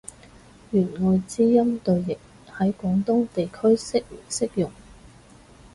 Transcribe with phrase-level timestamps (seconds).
[0.73, 2.17] 弦外之音對譯，
[2.47, 4.71] 喺廣東地區適唔適用？